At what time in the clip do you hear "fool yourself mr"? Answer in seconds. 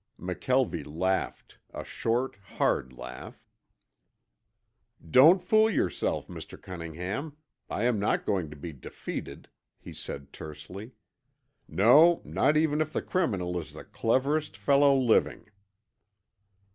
5.43-6.59